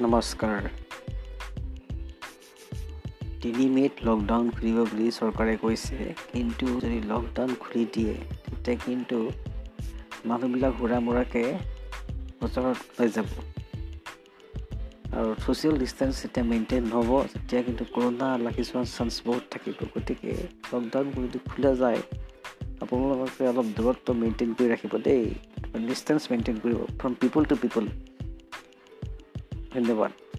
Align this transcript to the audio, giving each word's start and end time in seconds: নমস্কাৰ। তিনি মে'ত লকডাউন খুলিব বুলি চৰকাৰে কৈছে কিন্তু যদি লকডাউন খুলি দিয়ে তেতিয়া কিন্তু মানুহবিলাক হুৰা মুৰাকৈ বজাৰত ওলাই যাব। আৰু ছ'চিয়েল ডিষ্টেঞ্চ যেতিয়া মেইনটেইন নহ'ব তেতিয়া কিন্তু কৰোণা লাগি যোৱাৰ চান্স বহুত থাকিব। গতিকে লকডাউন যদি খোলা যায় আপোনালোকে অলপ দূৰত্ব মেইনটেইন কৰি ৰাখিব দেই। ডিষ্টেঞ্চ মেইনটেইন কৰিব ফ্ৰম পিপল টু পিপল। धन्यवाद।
নমস্কাৰ। 0.00 0.60
তিনি 3.42 3.64
মে'ত 3.74 3.94
লকডাউন 4.06 4.46
খুলিব 4.50 4.78
বুলি 4.90 5.06
চৰকাৰে 5.18 5.54
কৈছে 5.62 5.96
কিন্তু 6.32 6.66
যদি 6.82 6.98
লকডাউন 7.12 7.50
খুলি 7.62 7.82
দিয়ে 7.94 8.14
তেতিয়া 8.46 8.76
কিন্তু 8.84 9.18
মানুহবিলাক 10.30 10.72
হুৰা 10.80 10.98
মুৰাকৈ 11.06 11.46
বজাৰত 12.40 12.78
ওলাই 12.90 13.08
যাব। 13.16 13.28
আৰু 15.16 15.30
ছ'চিয়েল 15.42 15.74
ডিষ্টেঞ্চ 15.82 16.14
যেতিয়া 16.22 16.44
মেইনটেইন 16.52 16.84
নহ'ব 16.92 17.10
তেতিয়া 17.32 17.60
কিন্তু 17.66 17.84
কৰোণা 17.94 18.28
লাগি 18.44 18.62
যোৱাৰ 18.68 18.86
চান্স 18.96 19.14
বহুত 19.26 19.44
থাকিব। 19.52 19.76
গতিকে 19.94 20.32
লকডাউন 20.70 21.06
যদি 21.16 21.38
খোলা 21.48 21.72
যায় 21.82 22.00
আপোনালোকে 22.82 23.42
অলপ 23.52 23.66
দূৰত্ব 23.76 24.06
মেইনটেইন 24.22 24.50
কৰি 24.56 24.68
ৰাখিব 24.72 24.92
দেই। 25.06 25.24
ডিষ্টেঞ্চ 25.88 26.22
মেইনটেইন 26.30 26.56
কৰিব 26.62 26.78
ফ্ৰম 27.00 27.12
পিপল 27.22 27.42
টু 27.50 27.56
পিপল। 27.64 27.84
धन्यवाद। 29.74 30.29